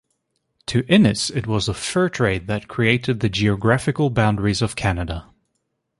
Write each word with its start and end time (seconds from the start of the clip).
To 0.65 0.83
Innis, 0.89 1.29
it 1.29 1.45
was 1.45 1.67
the 1.67 1.75
fur 1.75 2.09
trade 2.09 2.47
that 2.47 2.67
created 2.67 3.19
the 3.19 3.29
geographical 3.29 4.09
boundaries 4.09 4.63
of 4.63 4.75
Canada. 4.75 5.29